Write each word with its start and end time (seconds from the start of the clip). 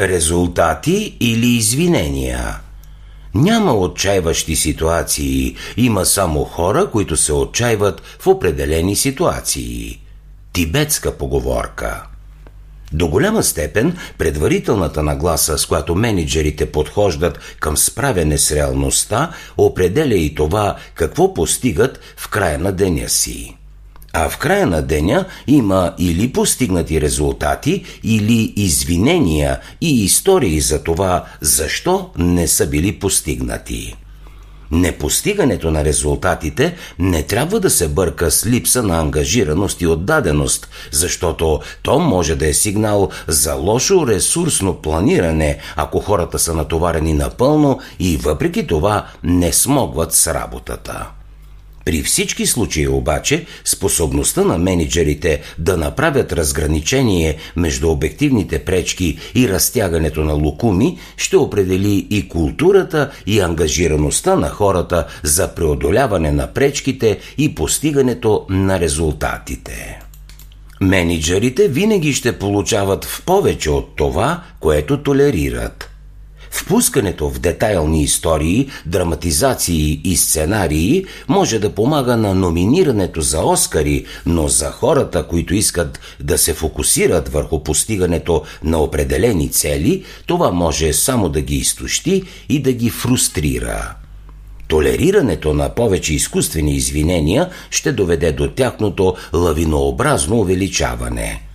Резултати 0.00 1.16
или 1.20 1.46
извинения? 1.46 2.60
Няма 3.34 3.72
отчаиващи 3.72 4.56
ситуации, 4.56 5.56
има 5.76 6.06
само 6.06 6.44
хора, 6.44 6.90
които 6.90 7.16
се 7.16 7.32
отчаиват 7.32 8.02
в 8.20 8.26
определени 8.26 8.96
ситуации. 8.96 10.00
Тибетска 10.52 11.18
поговорка. 11.18 12.02
До 12.92 13.08
голяма 13.08 13.42
степен 13.42 13.96
предварителната 14.18 15.02
нагласа, 15.02 15.58
с 15.58 15.66
която 15.66 15.94
менеджерите 15.94 16.72
подхождат 16.72 17.38
към 17.60 17.76
справяне 17.76 18.38
с 18.38 18.52
реалността, 18.52 19.30
определя 19.58 20.16
и 20.16 20.34
това 20.34 20.76
какво 20.94 21.34
постигат 21.34 22.00
в 22.16 22.28
края 22.28 22.58
на 22.58 22.72
деня 22.72 23.08
си. 23.08 23.56
А 24.12 24.28
в 24.28 24.38
края 24.38 24.66
на 24.66 24.82
деня 24.82 25.24
има 25.46 25.94
или 25.98 26.32
постигнати 26.32 27.00
резултати, 27.00 27.84
или 28.04 28.52
извинения 28.56 29.60
и 29.80 30.04
истории 30.04 30.60
за 30.60 30.82
това, 30.82 31.24
защо 31.40 32.10
не 32.18 32.48
са 32.48 32.66
били 32.66 32.98
постигнати. 32.98 33.96
Непостигането 34.70 35.70
на 35.70 35.84
резултатите 35.84 36.76
не 36.98 37.22
трябва 37.22 37.60
да 37.60 37.70
се 37.70 37.88
бърка 37.88 38.30
с 38.30 38.46
липса 38.46 38.82
на 38.82 39.00
ангажираност 39.00 39.80
и 39.80 39.86
отдаденост, 39.86 40.68
защото 40.92 41.60
то 41.82 41.98
може 41.98 42.36
да 42.36 42.48
е 42.48 42.54
сигнал 42.54 43.10
за 43.26 43.54
лошо 43.54 44.06
ресурсно 44.06 44.74
планиране, 44.74 45.58
ако 45.76 46.00
хората 46.00 46.38
са 46.38 46.54
натоварени 46.54 47.14
напълно 47.14 47.80
и 47.98 48.16
въпреки 48.16 48.66
това 48.66 49.06
не 49.22 49.52
смогват 49.52 50.12
с 50.14 50.34
работата. 50.34 51.06
При 51.84 52.02
всички 52.02 52.46
случаи 52.46 52.88
обаче, 52.88 53.46
способността 53.64 54.44
на 54.44 54.58
менеджерите 54.58 55.40
да 55.58 55.76
направят 55.76 56.32
разграничение 56.32 57.36
между 57.56 57.90
обективните 57.90 58.58
пречки 58.58 59.18
и 59.34 59.48
разтягането 59.48 60.24
на 60.24 60.32
лукуми 60.32 60.98
ще 61.16 61.36
определи 61.36 62.06
и 62.10 62.28
културата 62.28 63.10
и 63.26 63.40
ангажираността 63.40 64.36
на 64.36 64.48
хората 64.48 65.06
за 65.22 65.54
преодоляване 65.54 66.32
на 66.32 66.46
пречките 66.46 67.18
и 67.38 67.54
постигането 67.54 68.46
на 68.48 68.80
резултатите. 68.80 70.00
Менеджерите 70.80 71.68
винаги 71.68 72.12
ще 72.12 72.38
получават 72.38 73.04
в 73.04 73.22
повече 73.26 73.70
от 73.70 73.96
това, 73.96 74.42
което 74.60 75.02
толерират. 75.02 75.89
Впускането 76.50 77.30
в 77.30 77.38
детайлни 77.38 78.02
истории, 78.02 78.68
драматизации 78.86 80.00
и 80.04 80.16
сценарии 80.16 81.04
може 81.28 81.58
да 81.58 81.74
помага 81.74 82.16
на 82.16 82.34
номинирането 82.34 83.20
за 83.20 83.40
Оскари, 83.40 84.04
но 84.26 84.48
за 84.48 84.70
хората, 84.70 85.26
които 85.26 85.54
искат 85.54 86.00
да 86.20 86.38
се 86.38 86.54
фокусират 86.54 87.28
върху 87.28 87.62
постигането 87.62 88.42
на 88.64 88.78
определени 88.78 89.50
цели, 89.50 90.04
това 90.26 90.50
може 90.50 90.92
само 90.92 91.28
да 91.28 91.40
ги 91.40 91.56
изтощи 91.56 92.22
и 92.48 92.62
да 92.62 92.72
ги 92.72 92.90
фрустрира. 92.90 93.94
Толерирането 94.68 95.54
на 95.54 95.74
повече 95.74 96.14
изкуствени 96.14 96.76
извинения 96.76 97.50
ще 97.70 97.92
доведе 97.92 98.32
до 98.32 98.50
тяхното 98.50 99.16
лавинообразно 99.32 100.36
увеличаване– 100.40 101.42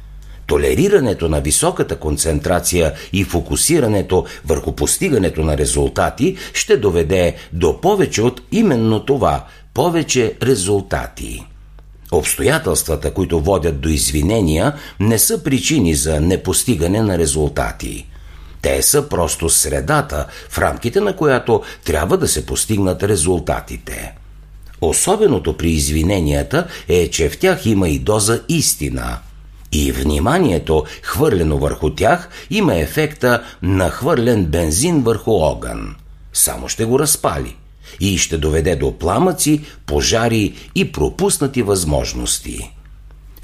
Толерирането 0.48 1.30
на 1.30 1.42
високата 1.42 1.96
концентрация 1.96 2.94
и 3.14 3.24
фокусирането 3.24 4.26
върху 4.46 4.72
постигането 4.72 5.44
на 5.44 5.58
резултати 5.58 6.38
ще 6.54 6.78
доведе 6.78 7.36
до 7.54 7.82
повече 7.82 8.22
от 8.22 8.42
именно 8.52 9.06
това 9.06 9.46
повече 9.74 10.34
резултати. 10.44 11.46
Обстоятелствата, 12.12 13.14
които 13.14 13.40
водят 13.40 13.82
до 13.82 13.90
извинения, 13.90 14.74
не 15.00 15.20
са 15.20 15.44
причини 15.44 15.96
за 15.96 16.22
непостигане 16.22 17.02
на 17.02 17.18
резултати. 17.18 18.08
Те 18.62 18.82
са 18.82 19.10
просто 19.10 19.50
средата, 19.50 20.28
в 20.50 20.58
рамките 20.58 21.00
на 21.00 21.16
която 21.16 21.64
трябва 21.86 22.18
да 22.18 22.28
се 22.28 22.46
постигнат 22.46 23.04
резултатите. 23.04 24.14
Особеното 24.82 25.58
при 25.58 25.72
извиненията 25.72 26.68
е, 26.88 27.10
че 27.10 27.30
в 27.30 27.38
тях 27.38 27.66
има 27.66 27.90
и 27.90 28.00
доза 28.00 28.42
истина– 28.50 29.18
и 29.76 29.92
вниманието, 29.92 30.84
хвърлено 31.02 31.58
върху 31.58 31.90
тях, 31.90 32.30
има 32.50 32.76
ефекта 32.76 33.44
на 33.62 33.90
хвърлен 33.90 34.46
бензин 34.46 35.02
върху 35.02 35.32
огън. 35.32 35.96
Само 36.34 36.70
ще 36.70 36.86
го 36.86 37.00
разпали 37.00 37.56
и 38.00 38.18
ще 38.18 38.38
доведе 38.38 38.76
до 38.76 39.00
пламъци, 39.00 39.62
пожари 39.86 40.54
и 40.76 40.92
пропуснати 40.92 41.62
възможности. 41.62 42.72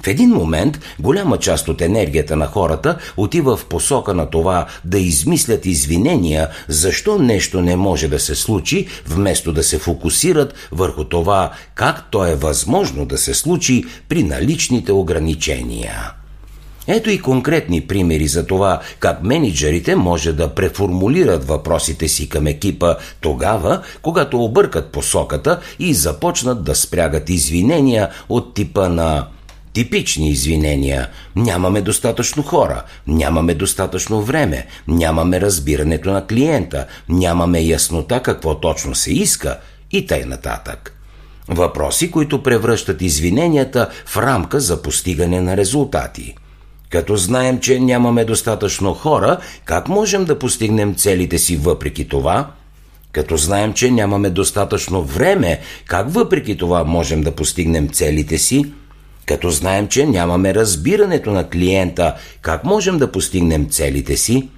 В 0.02 0.06
един 0.06 0.30
момент 0.30 0.80
голяма 1.00 1.38
част 1.38 1.68
от 1.68 1.80
енергията 1.80 2.36
на 2.36 2.46
хората 2.46 2.98
отива 3.16 3.56
в 3.56 3.66
посока 3.66 4.14
на 4.14 4.30
това 4.30 4.66
да 4.84 4.98
измислят 4.98 5.66
извинения 5.66 6.48
защо 6.68 7.18
нещо 7.18 7.60
не 7.60 7.76
може 7.76 8.08
да 8.08 8.20
се 8.20 8.34
случи, 8.34 8.86
вместо 9.06 9.52
да 9.52 9.62
се 9.62 9.78
фокусират 9.78 10.54
върху 10.72 11.04
това 11.04 11.52
как 11.74 12.10
то 12.10 12.26
е 12.26 12.34
възможно 12.34 13.06
да 13.06 13.18
се 13.18 13.34
случи 13.34 13.84
при 14.08 14.22
наличните 14.22 14.92
ограничения. 14.92 16.21
Ето 16.86 17.10
и 17.10 17.18
конкретни 17.18 17.80
примери 17.80 18.26
за 18.26 18.46
това 18.46 18.80
как 18.98 19.22
менеджерите 19.22 19.96
може 19.96 20.32
да 20.32 20.54
преформулират 20.54 21.44
въпросите 21.44 22.08
си 22.08 22.28
към 22.28 22.46
екипа 22.46 22.96
тогава, 23.20 23.82
когато 24.02 24.44
объркат 24.44 24.92
посоката 24.92 25.60
и 25.78 25.94
започнат 25.94 26.64
да 26.64 26.74
спрягат 26.74 27.30
извинения 27.30 28.08
от 28.28 28.54
типа 28.54 28.88
на 28.88 29.26
Типични 29.72 30.30
извинения. 30.30 31.08
Нямаме 31.36 31.80
достатъчно 31.80 32.42
хора, 32.42 32.82
нямаме 33.06 33.54
достатъчно 33.54 34.22
време, 34.22 34.66
нямаме 34.88 35.40
разбирането 35.40 36.10
на 36.10 36.26
клиента, 36.26 36.86
нямаме 37.08 37.60
яснота 37.60 38.22
какво 38.22 38.60
точно 38.60 38.94
се 38.94 39.12
иска 39.12 39.58
и 39.90 40.06
тъй 40.06 40.24
нататък. 40.24 40.96
Въпроси, 41.48 42.10
които 42.10 42.42
превръщат 42.42 43.02
извиненията 43.02 43.90
в 44.06 44.16
рамка 44.16 44.60
за 44.60 44.82
постигане 44.82 45.40
на 45.40 45.56
резултати. 45.56 46.34
Като 46.92 47.16
знаем, 47.16 47.60
че 47.60 47.80
нямаме 47.80 48.24
достатъчно 48.24 48.94
хора, 48.94 49.38
как 49.64 49.88
можем 49.88 50.24
да 50.24 50.38
постигнем 50.38 50.94
целите 50.94 51.38
си 51.38 51.56
въпреки 51.56 52.08
това? 52.08 52.50
Като 53.12 53.36
знаем, 53.36 53.72
че 53.72 53.90
нямаме 53.90 54.30
достатъчно 54.30 55.02
време, 55.02 55.60
как 55.86 56.10
въпреки 56.10 56.56
това 56.56 56.84
можем 56.84 57.22
да 57.22 57.32
постигнем 57.32 57.88
целите 57.88 58.38
си? 58.38 58.72
Като 59.26 59.50
знаем, 59.50 59.88
че 59.88 60.06
нямаме 60.06 60.54
разбирането 60.54 61.30
на 61.30 61.48
клиента, 61.48 62.14
как 62.42 62.64
можем 62.64 62.98
да 62.98 63.12
постигнем 63.12 63.68
целите 63.70 64.16
си? 64.16 64.48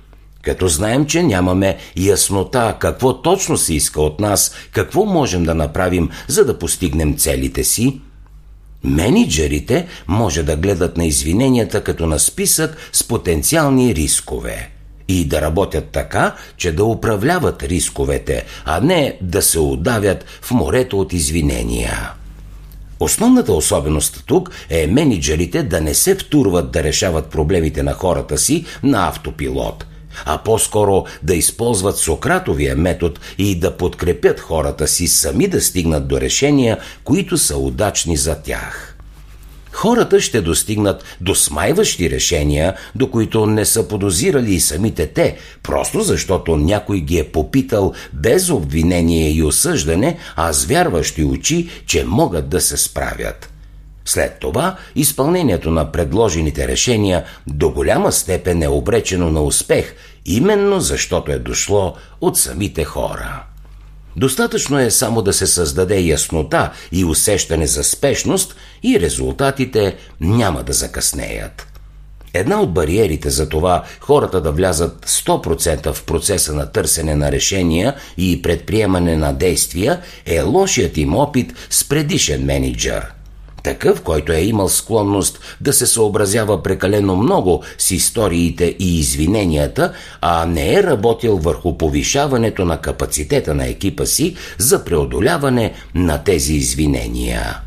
Като 0.42 0.68
знаем, 0.68 1.06
че 1.06 1.22
нямаме 1.22 1.76
яснота 1.96 2.76
какво 2.78 3.22
точно 3.22 3.56
се 3.56 3.74
иска 3.74 4.02
от 4.02 4.20
нас, 4.20 4.54
какво 4.72 5.04
можем 5.04 5.44
да 5.44 5.54
направим, 5.54 6.10
за 6.28 6.44
да 6.44 6.58
постигнем 6.58 7.16
целите 7.16 7.64
си? 7.64 8.00
Менеджерите 8.84 9.86
може 10.06 10.42
да 10.42 10.56
гледат 10.56 10.96
на 10.96 11.04
извиненията 11.04 11.84
като 11.84 12.06
на 12.06 12.18
списък 12.18 12.76
с 12.92 13.04
потенциални 13.04 13.94
рискове 13.94 14.70
и 15.08 15.24
да 15.24 15.40
работят 15.40 15.84
така, 15.92 16.34
че 16.56 16.72
да 16.72 16.84
управляват 16.84 17.62
рисковете, 17.62 18.44
а 18.64 18.80
не 18.80 19.18
да 19.20 19.42
се 19.42 19.58
удавят 19.58 20.24
в 20.42 20.50
морето 20.50 21.00
от 21.00 21.12
извинения. 21.12 22.12
Основната 23.00 23.52
особеност 23.52 24.22
тук 24.26 24.50
е 24.70 24.86
менеджерите 24.86 25.62
да 25.62 25.80
не 25.80 25.94
се 25.94 26.14
втурват 26.14 26.70
да 26.70 26.82
решават 26.82 27.26
проблемите 27.26 27.82
на 27.82 27.92
хората 27.92 28.38
си 28.38 28.64
на 28.82 29.08
автопилот, 29.08 29.86
а 30.24 30.38
по-скоро 30.38 31.04
да 31.22 31.34
използват 31.34 31.96
Сократовия 31.96 32.76
метод 32.76 33.14
и 33.38 33.58
да 33.58 33.76
подкрепят 33.76 34.40
хората 34.40 34.88
си 34.88 35.08
сами 35.08 35.48
да 35.48 35.60
стигнат 35.60 36.08
до 36.08 36.20
решения, 36.20 36.78
които 37.04 37.38
са 37.38 37.56
удачни 37.56 38.16
за 38.16 38.42
тях 38.42 38.94
хората 39.74 40.20
ще 40.20 40.40
достигнат 40.40 41.04
до 41.20 41.34
смайващи 41.34 42.10
решения, 42.10 42.74
до 42.94 43.10
които 43.10 43.46
не 43.46 43.64
са 43.64 43.88
подозирали 43.88 44.54
и 44.54 44.60
самите 44.60 45.06
те, 45.06 45.36
просто 45.62 46.00
защото 46.00 46.56
някой 46.56 47.00
ги 47.00 47.18
е 47.18 47.24
попитал 47.24 47.92
без 48.12 48.50
обвинение 48.50 49.30
и 49.30 49.42
осъждане, 49.42 50.18
а 50.36 50.52
с 50.52 50.64
вярващи 50.64 51.24
очи, 51.24 51.68
че 51.86 52.04
могат 52.04 52.48
да 52.48 52.60
се 52.60 52.76
справят. 52.76 53.53
След 54.04 54.38
това 54.40 54.76
изпълнението 54.94 55.70
на 55.70 55.92
предложените 55.92 56.68
решения 56.68 57.24
до 57.46 57.70
голяма 57.70 58.12
степен 58.12 58.62
е 58.62 58.68
обречено 58.68 59.30
на 59.30 59.42
успех, 59.42 59.94
именно 60.26 60.80
защото 60.80 61.32
е 61.32 61.38
дошло 61.38 61.94
от 62.20 62.38
самите 62.38 62.84
хора. 62.84 63.44
Достатъчно 64.16 64.78
е 64.78 64.90
само 64.90 65.22
да 65.22 65.32
се 65.32 65.46
създаде 65.46 66.00
яснота 66.00 66.72
и 66.92 67.04
усещане 67.04 67.66
за 67.66 67.84
спешност 67.84 68.56
и 68.82 69.00
резултатите 69.00 69.96
няма 70.20 70.62
да 70.62 70.72
закъснеят. 70.72 71.66
Една 72.34 72.60
от 72.60 72.74
бариерите 72.74 73.30
за 73.30 73.48
това 73.48 73.84
хората 74.00 74.40
да 74.40 74.52
влязат 74.52 75.06
100% 75.06 75.92
в 75.92 76.04
процеса 76.04 76.54
на 76.54 76.72
търсене 76.72 77.14
на 77.14 77.32
решения 77.32 77.94
и 78.18 78.42
предприемане 78.42 79.16
на 79.16 79.32
действия 79.32 80.00
е 80.26 80.42
лошият 80.42 80.96
им 80.96 81.14
опит 81.16 81.54
с 81.70 81.88
предишен 81.88 82.44
менеджер. 82.44 83.06
Такъв, 83.64 84.02
който 84.02 84.32
е 84.32 84.40
имал 84.40 84.68
склонност 84.68 85.40
да 85.60 85.72
се 85.72 85.86
съобразява 85.86 86.62
прекалено 86.62 87.16
много 87.16 87.62
с 87.78 87.90
историите 87.90 88.76
и 88.78 88.98
извиненията, 88.98 89.92
а 90.20 90.46
не 90.46 90.74
е 90.74 90.82
работил 90.82 91.38
върху 91.38 91.78
повишаването 91.78 92.64
на 92.64 92.80
капацитета 92.80 93.54
на 93.54 93.66
екипа 93.66 94.06
си 94.06 94.36
за 94.58 94.84
преодоляване 94.84 95.72
на 95.94 96.24
тези 96.24 96.54
извинения. 96.54 97.60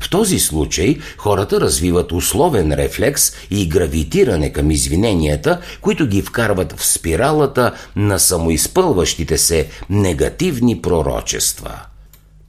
В 0.00 0.10
този 0.10 0.38
случай 0.38 0.98
хората 1.18 1.60
развиват 1.60 2.12
условен 2.12 2.72
рефлекс 2.72 3.32
и 3.50 3.68
гравитиране 3.68 4.52
към 4.52 4.70
извиненията, 4.70 5.60
които 5.80 6.06
ги 6.06 6.22
вкарват 6.22 6.72
в 6.72 6.86
спиралата 6.86 7.72
на 7.96 8.18
самоизпълващите 8.18 9.38
се 9.38 9.68
негативни 9.90 10.82
пророчества. 10.82 11.91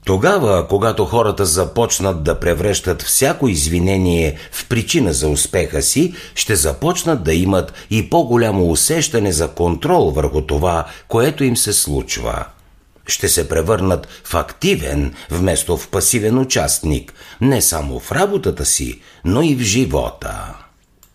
Тогава, 0.05 0.67
когато 0.67 1.05
хората 1.05 1.45
започнат 1.45 2.23
да 2.23 2.39
превръщат 2.39 3.01
всяко 3.01 3.47
извинение 3.47 4.37
в 4.51 4.67
причина 4.67 5.13
за 5.13 5.27
успеха 5.27 5.81
си, 5.81 6.13
ще 6.35 6.55
започнат 6.55 7.23
да 7.23 7.33
имат 7.33 7.73
и 7.89 8.09
по-голямо 8.09 8.71
усещане 8.71 9.31
за 9.31 9.47
контрол 9.47 10.11
върху 10.11 10.41
това, 10.41 10.85
което 11.07 11.43
им 11.43 11.57
се 11.57 11.73
случва. 11.73 12.45
Ще 13.07 13.29
се 13.29 13.49
превърнат 13.49 14.07
в 14.23 14.33
активен, 14.33 15.13
вместо 15.29 15.77
в 15.77 15.89
пасивен 15.89 16.37
участник, 16.37 17.13
не 17.41 17.61
само 17.61 17.99
в 17.99 18.11
работата 18.11 18.65
си, 18.65 19.01
но 19.25 19.41
и 19.41 19.55
в 19.55 19.61
живота. 19.61 20.53